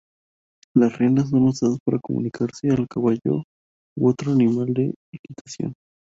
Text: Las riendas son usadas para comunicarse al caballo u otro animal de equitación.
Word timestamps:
Las 0.75 0.97
riendas 0.97 1.29
son 1.29 1.43
usadas 1.43 1.77
para 1.85 1.99
comunicarse 1.99 2.71
al 2.71 2.87
caballo 2.87 3.43
u 3.95 4.09
otro 4.09 4.31
animal 4.31 4.73
de 4.73 4.95
equitación. 5.13 5.75